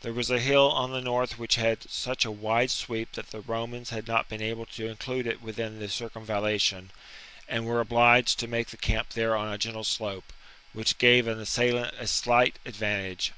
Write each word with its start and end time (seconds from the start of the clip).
There 0.00 0.14
was 0.14 0.30
a 0.30 0.40
hill 0.40 0.72
on 0.72 0.90
the 0.92 1.02
north 1.02 1.38
which 1.38 1.56
had 1.56 1.82
such 1.90 2.24
a 2.24 2.30
wide 2.30 2.70
sweep 2.70 3.12
that 3.12 3.28
the 3.30 3.40
Romans 3.42 3.90
had 3.90 4.06
not 4.08 4.26
been 4.26 4.40
able 4.40 4.64
to 4.64 4.86
include 4.88 5.26
it 5.26 5.42
within 5.42 5.80
the 5.80 5.88
circumvallation, 5.90 6.92
and 7.46 7.66
were 7.66 7.80
obliged 7.80 8.38
to 8.38 8.48
make 8.48 8.68
the 8.68 8.78
camp 8.78 9.10
there 9.10 9.36
on 9.36 9.52
a 9.52 9.58
gentle 9.58 9.84
slope, 9.84 10.32
which 10.72 10.96
gave 10.96 11.26
an 11.28 11.38
assailant 11.38 11.94
a 11.98 12.06
slight 12.06 12.58
advantage. 12.64 13.34